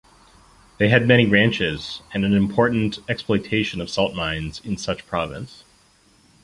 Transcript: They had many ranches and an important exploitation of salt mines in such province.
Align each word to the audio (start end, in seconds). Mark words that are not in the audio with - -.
They 0.79 0.89
had 0.89 1.07
many 1.07 1.27
ranches 1.27 2.01
and 2.11 2.25
an 2.25 2.33
important 2.33 2.97
exploitation 3.07 3.79
of 3.79 3.87
salt 3.87 4.15
mines 4.15 4.59
in 4.63 4.75
such 4.75 5.05
province. 5.05 5.63